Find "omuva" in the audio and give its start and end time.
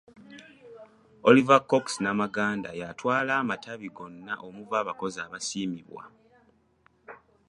4.47-4.75